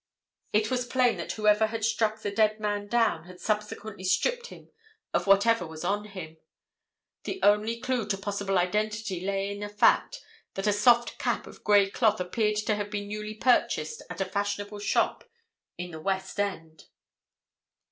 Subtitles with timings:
[0.51, 4.71] It was plain that whoever had struck the dead man down had subsequently stripped him
[5.13, 6.37] of whatever was on him.
[7.25, 10.19] The only clue to possible identity lay in the fact
[10.55, 14.25] that a soft cap of grey cloth appeared to have been newly purchased at a
[14.25, 15.23] fashionable shop
[15.77, 16.85] in the West End.